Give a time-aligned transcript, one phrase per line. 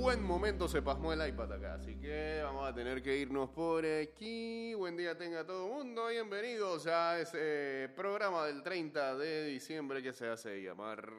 [0.00, 3.84] buen momento se pasmó el iPad acá, así que vamos a tener que irnos por
[3.84, 4.72] aquí.
[4.74, 10.12] Buen día tenga todo el mundo, bienvenidos a ese programa del 30 de diciembre que
[10.12, 11.12] se hace llamar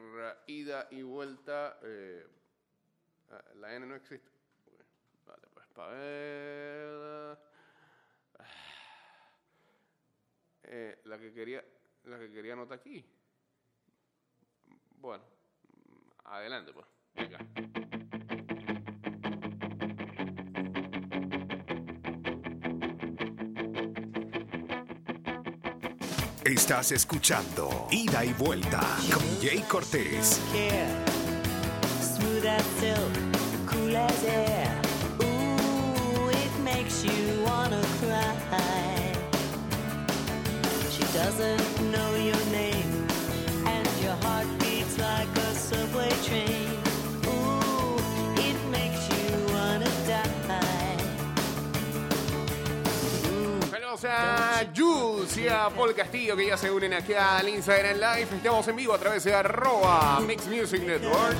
[0.47, 1.77] Ida y Vuelta.
[1.83, 2.25] Eh,
[3.31, 4.31] ah, la N no existe.
[5.25, 7.37] Vale, pues para ver.
[10.63, 11.65] Eh, la que quería,
[12.05, 13.05] la que quería anotar aquí.
[14.95, 15.23] Bueno,
[16.23, 16.85] adelante pues.
[17.15, 17.98] Venga.
[26.49, 28.79] Estás escuchando Ida y Vuelta
[29.13, 30.41] con Jay Cortés.
[55.75, 58.35] Paul Castillo que ya se unen aquí al Instagram Live.
[58.35, 61.35] Estamos en vivo a través de arroba Mix Music Network.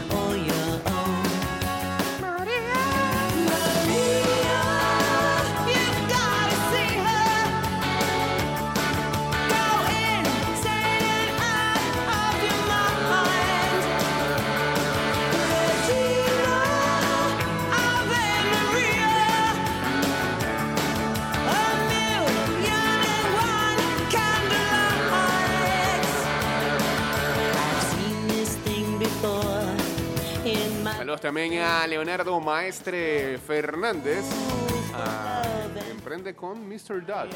[31.22, 34.24] También a Leonardo Maestre Fernández.
[34.94, 35.44] Ah,
[35.92, 37.04] emprende con Mr.
[37.06, 37.36] Running.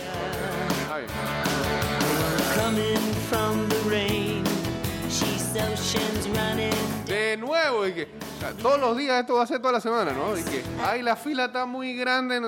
[7.06, 9.82] de nuevo, y que o sea, todos los días esto va a ser toda la
[9.82, 10.38] semana, ¿no?
[10.38, 12.40] Y que, ay, la fila está muy grande.
[12.42, 12.48] no-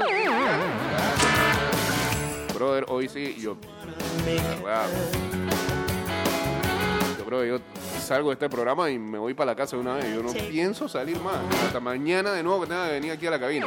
[2.53, 3.57] Brother, hoy sí, yo.
[7.17, 7.59] Yo creo que yo
[8.05, 10.13] salgo de este programa y me voy para la casa de una vez.
[10.13, 11.37] Yo no pienso salir más.
[11.65, 13.65] Hasta mañana de nuevo que tenga que venir aquí a la cabina.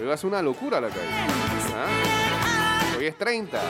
[0.00, 1.06] Hoy va a ser una locura la calle.
[1.76, 2.96] ¿Ah?
[2.98, 3.60] Hoy es 30.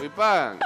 [0.00, 0.58] Hoy pagan.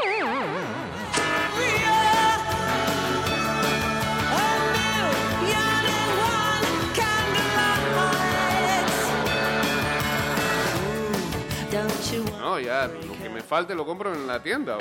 [13.52, 14.78] Falte lo compro en la tienda.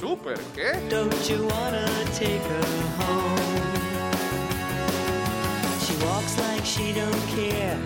[0.00, 0.72] Súper, ¿qué?
[0.90, 1.86] Don't you wanna
[2.18, 2.64] take her
[2.98, 3.38] home?
[5.86, 7.78] She walks like she don't care.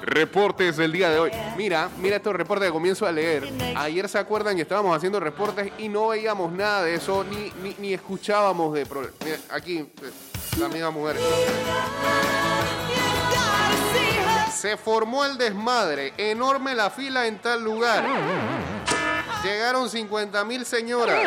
[0.00, 1.30] Reportes del día de hoy.
[1.58, 3.46] Mira, mira estos reportes que comienzo a leer.
[3.76, 7.76] Ayer se acuerdan que estábamos haciendo reportes y no veíamos nada de eso, ni, ni,
[7.78, 9.18] ni escuchábamos de problemas.
[9.22, 9.88] Mira, aquí, eh,
[10.58, 11.16] la misma mujer.
[14.52, 18.04] Se formó el desmadre, enorme la fila en tal lugar.
[19.42, 21.18] Llegaron 50 mil señoras,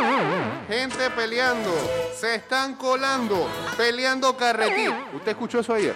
[0.68, 1.72] gente peleando,
[2.16, 4.94] se están colando, peleando carretín.
[5.14, 5.96] ¿Usted escuchó eso ayer?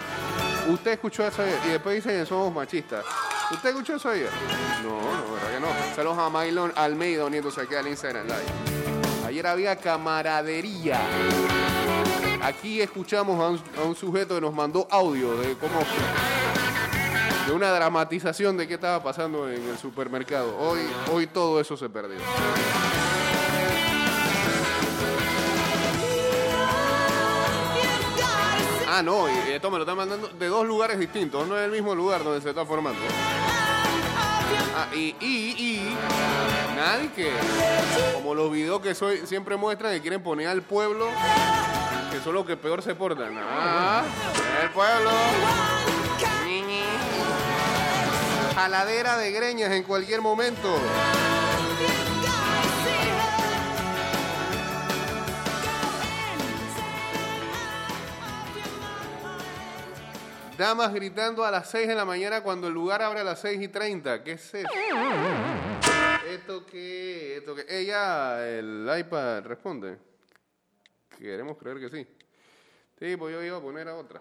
[0.67, 1.59] ¿Usted escuchó eso ayer?
[1.65, 3.05] Y después dicen que somos machistas.
[3.51, 4.29] ¿Usted escuchó eso ayer?
[4.83, 5.95] No, no, verdad que no.
[5.95, 9.27] Saludos a Maylon Almeida uniéndose aquí al Instagram Live.
[9.27, 10.99] Ayer había camaradería.
[12.41, 15.79] Aquí escuchamos a un sujeto que nos mandó audio de cómo
[17.47, 20.57] de una dramatización de qué estaba pasando en el supermercado.
[20.57, 20.81] Hoy,
[21.11, 22.17] hoy todo eso se perdió.
[28.89, 31.71] Ah, no, y esto me lo están mandando de dos lugares distintos, no es el
[31.71, 32.99] mismo lugar donde se está formando.
[34.75, 35.95] Ah, y, y,
[36.75, 37.31] nadie que,
[38.13, 41.07] como los videos que soy, siempre muestran que quieren poner al pueblo,
[42.11, 43.37] que son los que peor se portan.
[43.37, 44.03] Ah,
[44.63, 45.11] el pueblo.
[48.57, 50.75] Jaladera de greñas en cualquier momento.
[60.57, 63.61] Damas gritando a las 6 de la mañana cuando el lugar abre a las 6
[63.61, 64.23] y 30.
[64.23, 64.67] ¿Qué es eso?
[66.27, 67.37] ¿Esto qué?
[67.37, 67.63] ¿Esto qué?
[67.69, 69.99] Ella, el iPad responde.
[71.15, 72.07] Queremos creer que sí.
[72.97, 74.19] Sí, pues yo iba a poner a otra.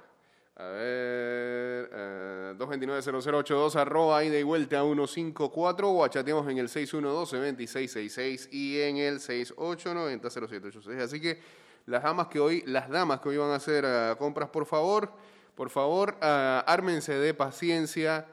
[0.58, 8.80] A ver, eh, 229-0082, arroba ida y vuelta 154 o chateamos en el 612-2666 y
[8.80, 11.02] en el 6890-0786.
[11.02, 11.38] Así que
[11.84, 15.12] las damas que hoy, las damas que hoy van a hacer eh, compras, por favor,
[15.54, 18.26] por favor, ah, ármense de paciencia.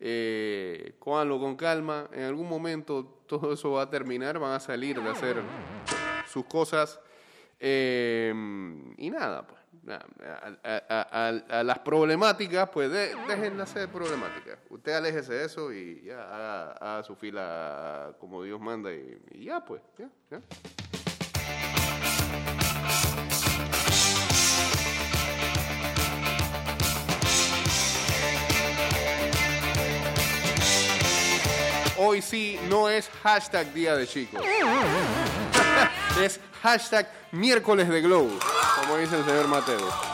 [0.00, 2.08] Eh, cójanlo con calma.
[2.12, 5.42] En algún momento todo eso va a terminar, van a salir de hacer
[6.26, 6.98] sus cosas.
[7.60, 8.32] Eh,
[8.96, 9.57] y nada, pues.
[9.90, 14.58] A, las problemáticas, pues de, dejen de hacer problemáticas.
[14.70, 19.82] Usted aléjese de eso y ya haga, su fila como Dios manda y, ya, pues.
[32.00, 34.40] Hoy sí no es hashtag día de chicos.
[36.22, 38.30] es hashtag miércoles de Glow,
[38.88, 40.07] como dice el señor Mateo.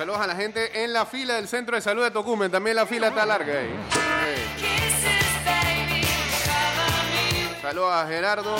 [0.00, 2.50] Saludos a la gente en la fila del Centro de Salud de Tocumen.
[2.50, 3.68] También la fila está larga ahí.
[3.90, 3.98] Sí.
[7.60, 8.56] Saludos a Gerardo.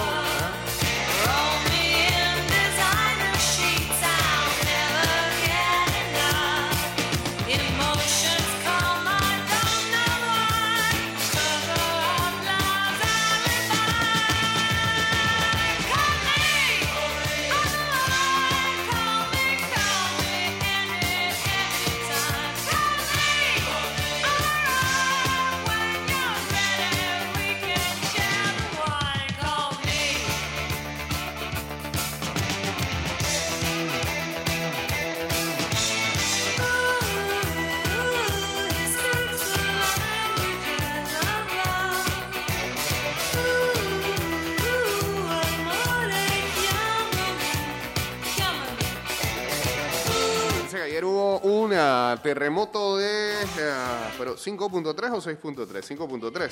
[52.22, 56.50] Terremoto de ah, pero 5.3 o 6.3, 5.3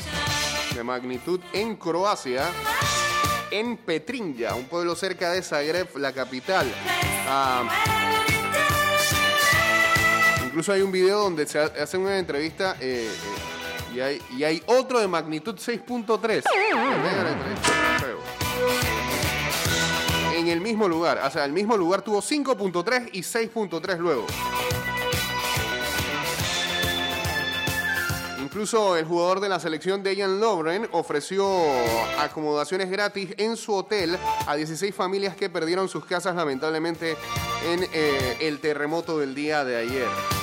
[0.75, 2.47] de magnitud en Croacia,
[3.51, 6.67] en Petrinja, un pueblo cerca de Zagreb, la capital.
[7.29, 7.69] Ah,
[10.45, 14.45] incluso hay un video donde se ha- hace una entrevista eh, eh, y, hay, y
[14.45, 16.43] hay otro de magnitud 6.3.
[16.73, 17.71] En medio de la entrevista,
[18.01, 18.19] feo.
[20.39, 24.27] En el mismo lugar, o sea, el mismo lugar tuvo 5.3 y 6.3 luego.
[28.49, 31.47] Incluso el jugador de la selección Dejan Lovren ofreció
[32.19, 34.17] acomodaciones gratis en su hotel
[34.47, 37.15] a 16 familias que perdieron sus casas lamentablemente
[37.67, 40.38] en eh, el terremoto del día de ayer.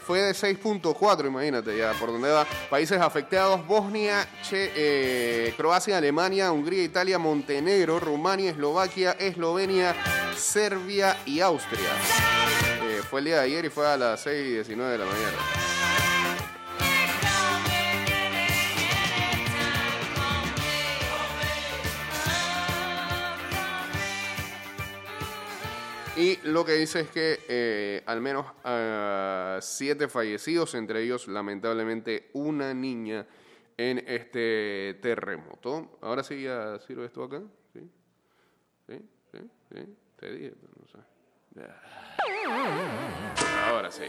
[0.00, 2.46] Fue de 6.4, imagínate ya, por donde va.
[2.70, 9.94] Países afectados, Bosnia, eh, Croacia, Alemania, Hungría, Italia, Montenegro, Rumania, Eslovaquia, Eslovenia,
[10.36, 11.90] Serbia y Austria.
[12.82, 15.04] Eh, fue el día de ayer y fue a las 6 y 19 de la
[15.04, 15.75] mañana.
[26.16, 32.30] Y lo que dice es que eh, al menos ah, siete fallecidos, entre ellos lamentablemente
[32.32, 33.26] una niña
[33.76, 35.98] en este terremoto.
[36.00, 37.42] Ahora sí ya sirve esto acá.
[40.18, 40.98] Te dije, no sé.
[43.66, 44.04] Ahora sí.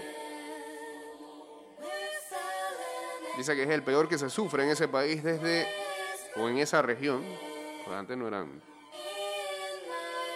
[3.35, 5.67] Dice que es el peor que se sufre en ese país desde,
[6.37, 7.21] o en esa región,
[7.93, 8.61] antes no eran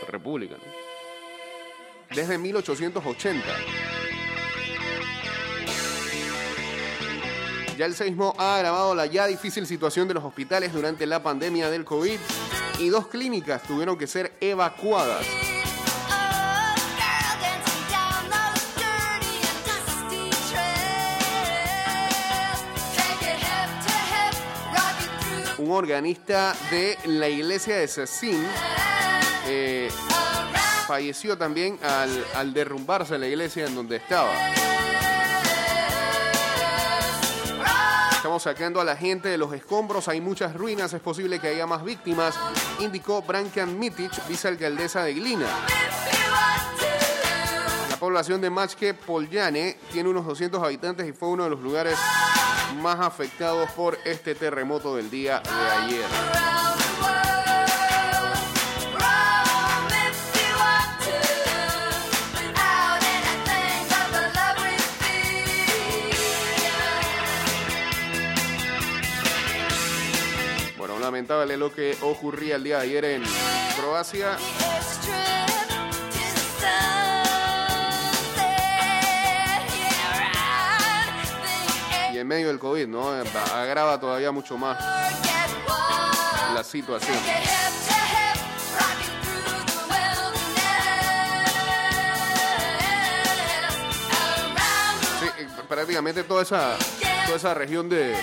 [0.08, 0.81] república, ¿no?
[2.16, 3.46] Desde 1880.
[7.78, 11.70] Ya el seismo ha agravado la ya difícil situación de los hospitales durante la pandemia
[11.70, 12.20] del COVID
[12.80, 15.26] y dos clínicas tuvieron que ser evacuadas.
[25.58, 28.44] Un organista de la iglesia de Cecín
[29.48, 29.90] eh,
[30.92, 31.80] falleció también
[32.36, 34.30] al, derrumbarse la iglesia en donde estaba.
[38.12, 41.66] Estamos sacando a la gente de los escombros, hay muchas ruinas, es posible que haya
[41.66, 42.36] más víctimas,
[42.82, 45.48] indicó Brankan Mitic, vicealcaldesa de Glina.
[47.90, 51.98] La población de Machke Polyane tiene unos 200 habitantes y fue uno de los lugares
[52.82, 56.71] más afectados por este terremoto del día de ayer.
[71.22, 73.24] Lamentable lo que ocurría el día de ayer en
[73.78, 74.38] Croacia.
[82.12, 83.12] Y en medio del COVID, ¿no?
[83.54, 84.80] Agrava todavía mucho más
[86.56, 87.16] la situación.
[95.20, 96.78] Sí, eh, prácticamente toda esa,
[97.26, 98.16] toda esa región de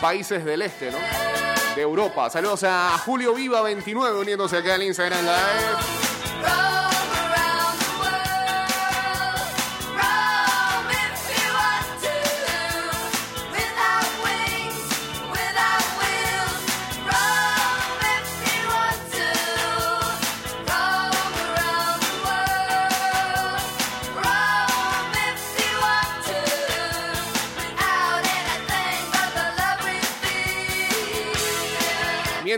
[0.00, 0.98] países del este, ¿no?
[1.74, 2.28] De Europa.
[2.28, 6.11] Saludos a Julio Viva 29 uniéndose acá al Instagram Live.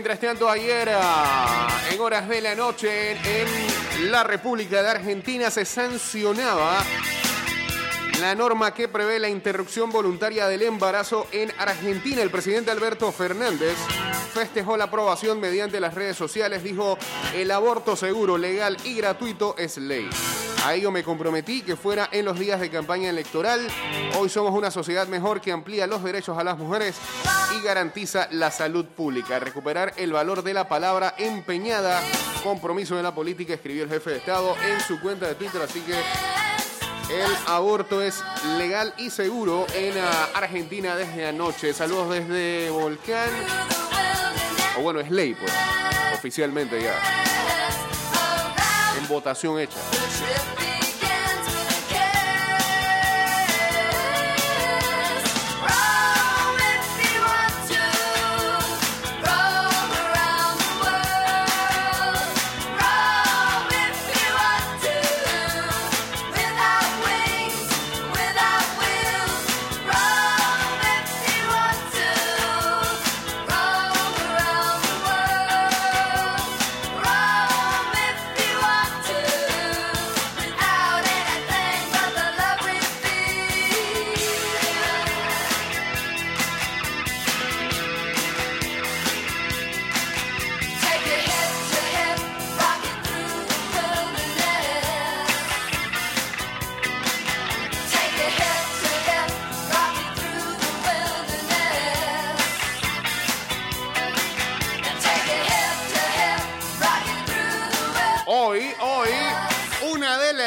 [0.05, 5.65] Mientras tanto, ayer ah, en horas de la noche en la República de Argentina se
[5.65, 6.77] sancionaba
[8.21, 12.21] la norma que prevé la interrupción voluntaria del embarazo en Argentina.
[12.21, 13.75] El presidente Alberto Fernández
[14.31, 16.63] festejó la aprobación mediante las redes sociales.
[16.63, 16.99] Dijo,
[17.33, 20.07] el aborto seguro, legal y gratuito es ley.
[20.63, 23.67] A ello me comprometí que fuera en los días de campaña electoral.
[24.17, 26.95] Hoy somos una sociedad mejor que amplía los derechos a las mujeres
[27.55, 29.39] y garantiza la salud pública.
[29.39, 32.01] Recuperar el valor de la palabra empeñada.
[32.43, 35.61] Compromiso de la política, escribió el jefe de Estado en su cuenta de Twitter.
[35.61, 38.23] Así que el aborto es
[38.57, 39.93] legal y seguro en
[40.33, 41.73] Argentina desde anoche.
[41.73, 43.29] Saludos desde Volcán.
[44.77, 45.51] O bueno, es ley, pues.
[46.15, 46.99] Oficialmente ya.
[48.99, 49.77] En votación hecha.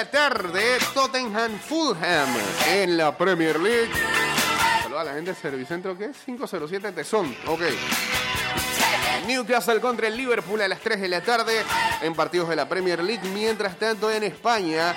[0.04, 2.28] Tarde, Tottenham Fulham
[2.68, 3.90] en la Premier League.
[4.82, 6.16] Saludos a la gente de Servicentro, ¿qué es?
[6.24, 7.62] 507 Tesón, ok.
[9.26, 11.62] Newcastle contra el Liverpool a las 3 de la tarde
[12.02, 13.28] en partidos de la Premier League.
[13.34, 14.94] Mientras tanto, en España,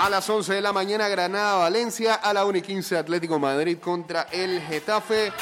[0.00, 2.14] a las 11 de la mañana, Granada-Valencia.
[2.16, 5.32] A la 1 y 15, Atlético Madrid contra el Getafe.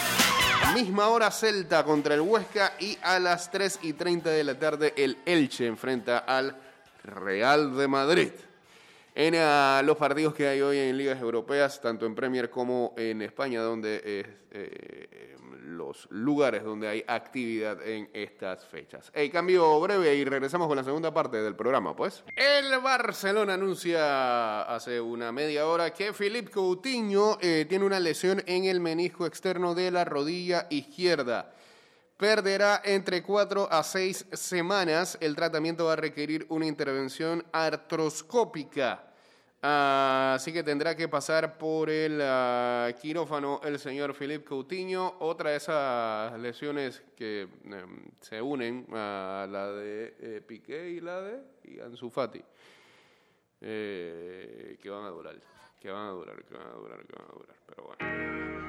[0.72, 2.74] Misma hora, Celta contra el Huesca.
[2.78, 6.56] Y a las 3 y 30 de la tarde, el Elche enfrenta al
[7.02, 8.30] Real de Madrid.
[9.14, 13.20] En ah, los partidos que hay hoy en ligas europeas, tanto en Premier como en
[13.20, 19.10] España, donde es eh, los lugares donde hay actividad en estas fechas.
[19.14, 22.24] El cambio breve y regresamos con la segunda parte del programa, pues.
[22.36, 28.64] El Barcelona anuncia hace una media hora que Philippe Coutinho eh, tiene una lesión en
[28.64, 31.52] el menisco externo de la rodilla izquierda.
[32.22, 35.18] Perderá entre 4 a 6 semanas.
[35.20, 39.12] El tratamiento va a requerir una intervención artroscópica.
[39.60, 45.16] Ah, así que tendrá que pasar por el ah, quirófano el señor Philippe Coutinho.
[45.18, 51.22] Otra de esas lesiones que em, se unen a la de eh, Piqué y la
[51.22, 51.42] de
[51.84, 52.40] Ansu Fati.
[53.62, 55.34] Eh, que van a durar,
[55.80, 57.56] que van a durar, que van a durar, que van a durar.
[57.66, 58.61] Pero bueno.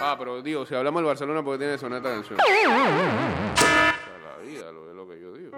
[0.00, 2.38] Ah, pero digo, si hablamos del Barcelona, porque tiene canción.
[2.40, 3.56] O sea,
[4.24, 5.52] la vida, lo, es lo que yo digo.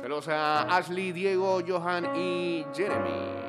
[0.00, 3.44] Saludos a Ashley, Diego, Johan y Jeremy.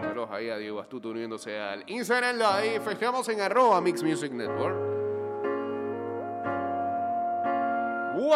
[0.00, 2.80] Saludos ahí a Diego Astuto uniéndose al Instagram Live.
[2.80, 4.92] Festejamos en arroba Mix Music Network.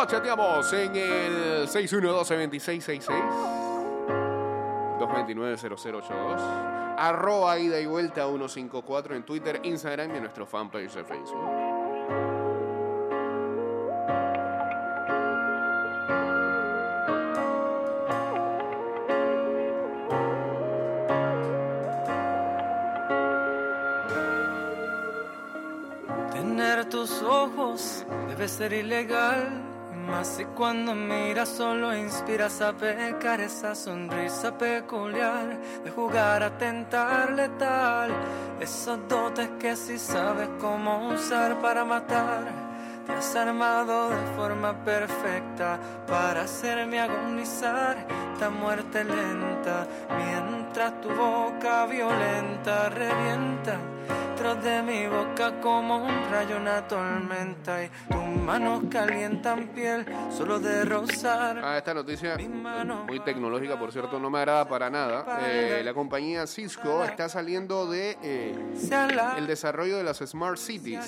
[0.04, 3.65] Chateamos en el 612-2666.
[5.08, 6.96] 229-0082.
[6.98, 11.66] Arroba ida y vuelta 154 en Twitter, Instagram y en nuestro fanpage de Facebook.
[26.32, 29.65] Tener tus ojos debe ser ilegal.
[30.06, 36.56] Y Más si cuando miras solo inspiras a pecar esa sonrisa peculiar de jugar a
[36.56, 38.10] tentar letal.
[38.60, 42.66] Esos dotes que si sabes cómo usar para matar.
[43.06, 49.86] Te has armado de forma perfecta para hacerme agonizar esta muerte lenta
[50.16, 53.78] mientras tu boca violenta revienta
[54.54, 60.84] de mi boca como un rayo una tormenta y tus manos calientan piel solo de
[60.84, 62.36] rozar Ah, esta noticia
[63.06, 65.40] muy tecnológica, por cierto, no me agrada para nada.
[65.42, 68.54] Eh, la compañía Cisco está saliendo de eh,
[69.36, 71.06] el desarrollo de las Smart Cities.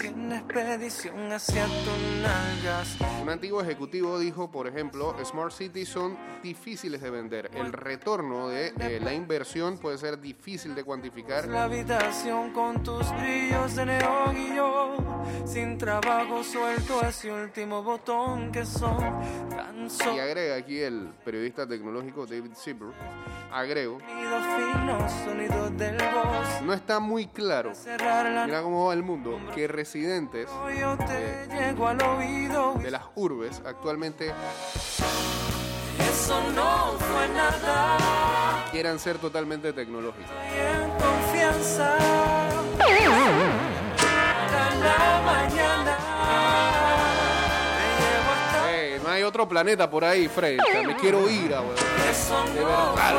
[3.23, 7.51] Un antiguo ejecutivo dijo, por ejemplo, Smart Cities son difíciles de vender.
[7.55, 11.47] El retorno de eh, la inversión puede ser difícil de cuantificar.
[11.49, 14.97] la habitación con tus brillos de neón y yo
[15.45, 18.99] sin trabajo suelto ese último botón que son.
[19.51, 22.89] Tan Y solo agrega aquí el periodista tecnológico David Sieber,
[23.53, 23.99] agrego,
[26.65, 27.73] no está muy claro,
[28.47, 30.97] mira cómo va el mundo, que residentes oído.
[32.75, 34.33] de las urbes actualmente.
[35.99, 38.65] Eso no fue nada.
[38.71, 40.31] Quieran ser totalmente tecnológicos.
[40.31, 42.48] y en confianza
[49.03, 50.59] no hay otro planeta por ahí, Fred.
[50.61, 51.55] O sea, me quiero ir.
[52.11, 53.19] Eso De verdad.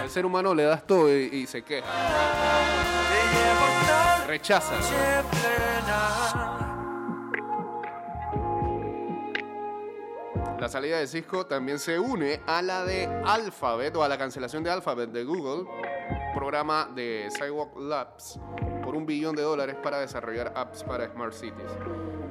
[0.00, 1.86] Al ser humano le das todo y, y se queja,
[4.26, 4.74] rechaza.
[10.62, 14.62] La salida de Cisco también se une a la de Alphabet o a la cancelación
[14.62, 15.68] de Alphabet de Google,
[16.36, 18.38] programa de Sidewalk Labs,
[18.92, 21.70] por un billón de dólares para desarrollar apps para Smart Cities.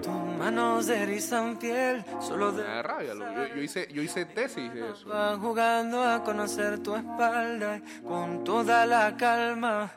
[0.03, 4.71] Tus manos erizan piel, solo Me de da rabia, yo, yo hice, yo hice tesis
[4.71, 5.07] de eso.
[5.09, 9.89] Van jugando a conocer tu espalda y con toda la calma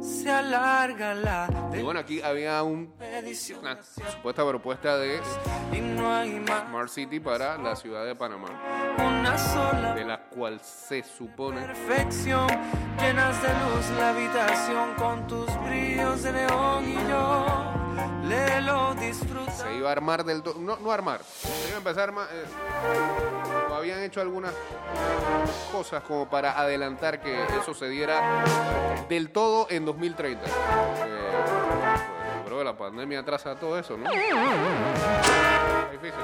[0.00, 2.92] se alarga la Y bueno, aquí había un-
[3.60, 5.20] una supuesta propuesta de
[6.68, 8.48] Smart City para la ciudad de Panamá,
[9.94, 12.46] de la cual se supone perfección.
[12.98, 15.95] Llenas de luz la habitación con tus brillos
[19.56, 20.54] se iba a armar del todo.
[20.58, 22.28] No, no armar, se iba a empezar a armar.
[22.32, 22.44] eh,
[23.74, 24.52] habían hecho algunas
[25.70, 28.44] cosas como para adelantar que eso se diera
[29.08, 30.44] del todo en 2030.
[30.46, 34.10] Eh, pues, creo que la pandemia atrasa todo eso, ¿no?
[35.92, 36.20] Difícil.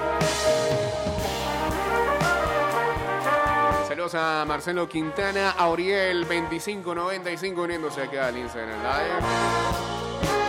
[4.03, 10.42] A Marcelo Quintana, Auriel 2595 uniéndose aquí al Instagram Live.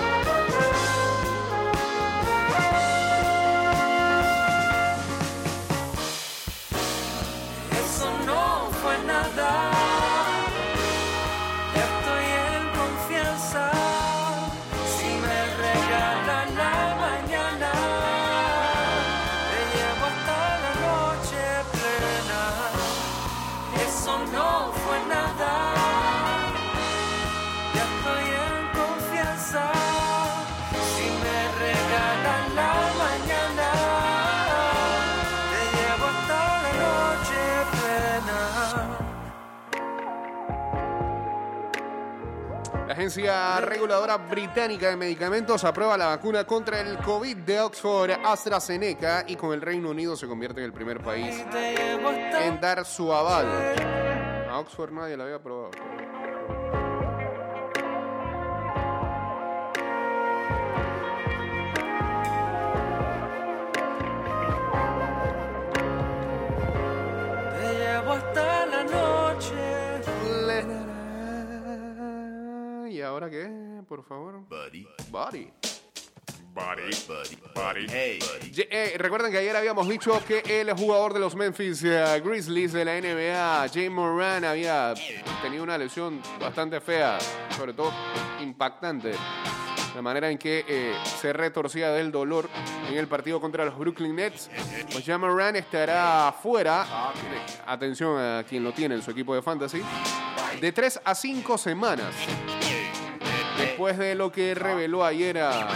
[43.04, 49.36] Agencia Reguladora Británica de Medicamentos aprueba la vacuna contra el COVID de Oxford AstraZeneca y
[49.36, 53.46] con el Reino Unido se convierte en el primer país en dar su aval.
[54.50, 55.72] A Oxford nadie la había aprobado.
[73.88, 74.42] Por favor.
[75.12, 75.52] Buddy.
[77.56, 77.88] Buddy.
[78.52, 82.72] Ye- eh, recuerden que ayer habíamos dicho que el jugador de los Memphis eh, Grizzlies
[82.74, 84.94] de la NBA, Jay Moran, había
[85.42, 87.18] tenido una lesión bastante fea,
[87.58, 87.92] sobre todo
[88.40, 89.14] impactante.
[89.96, 92.48] La manera en que eh, se retorcía del dolor
[92.88, 94.50] en el partido contra los Brooklyn Nets.
[94.92, 96.86] Pues Jay Moran estará fuera.
[97.66, 99.82] Atención a quien lo tiene en su equipo de fantasy.
[100.62, 102.14] De 3 a 5 semanas.
[103.74, 105.68] Después de lo que reveló ayer a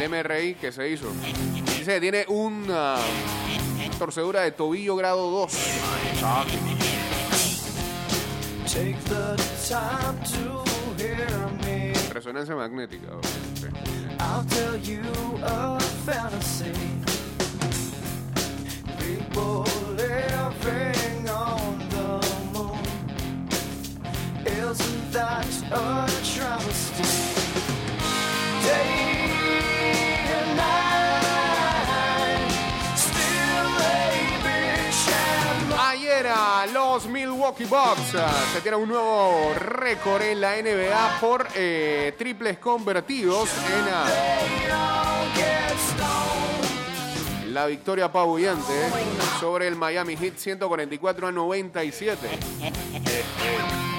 [0.00, 1.12] el MRI que se hizo.
[1.78, 2.96] Dice que tiene una
[4.00, 5.52] torcedura de tobillo grado 2.
[8.66, 9.36] Take the
[9.68, 10.64] time to
[10.98, 11.28] hear
[11.64, 11.92] me.
[12.12, 13.10] Resonancia magnética.
[24.46, 27.02] Isn't that a travesty?
[28.64, 29.10] Day
[30.32, 32.48] and night,
[32.96, 34.08] still a
[34.42, 35.72] big sham.
[35.78, 41.46] Ayer a los Milwaukee Bucks ah, se tiene un nuevo récord en la NBA por
[41.54, 44.06] eh, triples convertidos en ah,
[47.48, 48.88] la victoria apabullante
[49.38, 52.28] sobre el Miami Heat 144 a 97.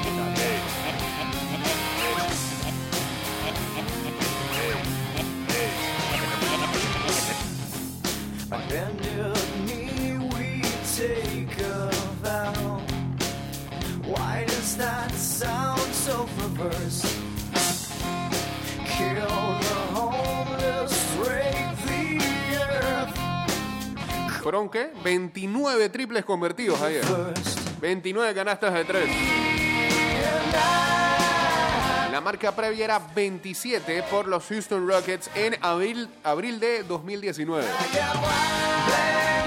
[24.41, 24.91] Fueron qué?
[25.03, 27.03] 29 triples convertidos ayer.
[27.05, 27.79] first.
[27.79, 29.03] 29 canastas de 3.
[29.03, 36.84] And I La marca previa era 27 por los Houston Rockets en abril, abril de
[36.84, 37.65] 2019.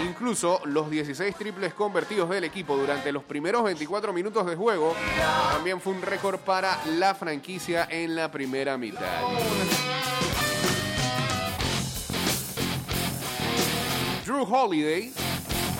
[0.04, 4.94] Incluso los 16 triples convertidos del equipo durante los primeros 24 minutos de juego
[5.52, 9.22] también fue un récord para la franquicia en la primera mitad.
[14.24, 15.12] Drew Holiday,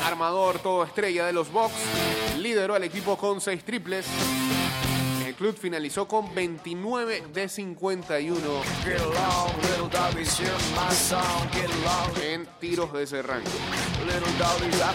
[0.04, 1.74] armador todo estrella de los Bucks,
[2.38, 4.06] lideró al equipo con 6 triples.
[5.34, 8.40] El club finalizó con 29 de 51
[8.84, 11.50] Get along, little doggies, hear my song.
[11.50, 13.50] Get along, en tiros de ese rango.
[14.06, 14.94] little doggies, I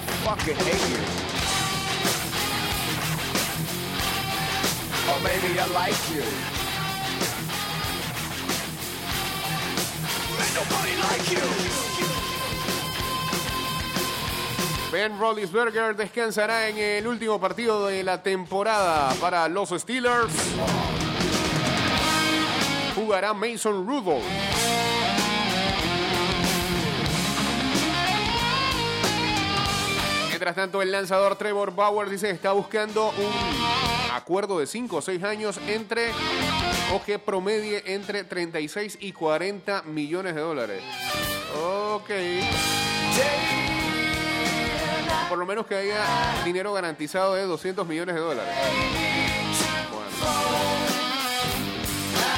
[14.92, 20.34] Ben Roethlisberger descansará en el último partido de la temporada para los Steelers.
[22.96, 24.24] Jugará Mason Rudolph.
[30.30, 35.02] Mientras tanto, el lanzador Trevor Bauer dice que está buscando un acuerdo de 5 o
[35.02, 36.08] 6 años entre
[36.96, 40.82] o que promedie entre 36 y 40 millones de dólares.
[41.62, 42.10] Ok.
[45.30, 46.04] Por lo menos que haya
[46.44, 48.54] dinero garantizado de 200 millones de dólares.
[49.92, 50.10] Bueno.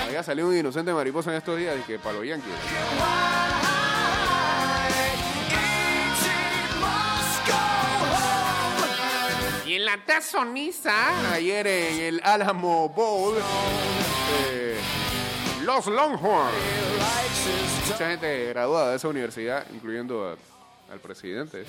[0.08, 2.52] Había salido un inocente mariposa en estos días y que para los Yankees.
[9.66, 13.36] Y en la tazoniza, ayer en el Alamo Bowl,
[14.50, 14.76] eh,
[15.64, 16.52] los Longhorns.
[17.90, 20.36] Mucha gente graduada de esa universidad, incluyendo a-
[20.92, 21.64] al presidente.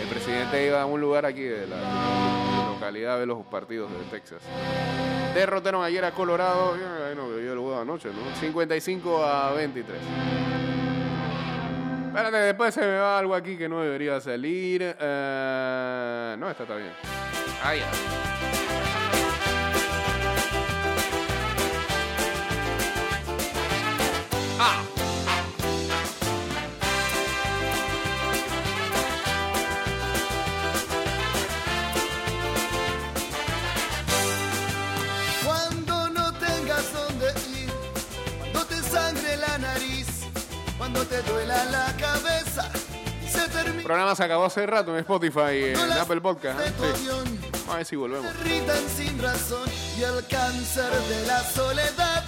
[0.00, 1.76] El presidente iba a un lugar aquí de la
[2.72, 4.42] localidad de los partidos de Texas.
[5.34, 6.76] Derrotaron ayer a Colorado.
[6.76, 8.34] Yo, el juego anoche, ¿no?
[8.40, 9.98] 55 a 23.
[12.08, 14.82] Espérate, después se me va algo aquí que no debería salir.
[14.82, 16.92] Eh, no, está bien.
[17.62, 17.72] Ah.
[40.92, 42.70] Cuando te duela la cabeza,
[43.26, 46.60] se termina El programa se acabó hace rato en Spotify, en las Apple Podcast.
[46.60, 46.72] ¿eh?
[46.78, 46.84] Sí.
[46.84, 47.38] avión,
[47.70, 48.30] a ver si volvemos.
[48.94, 52.21] sin razón y el cáncer de la soledad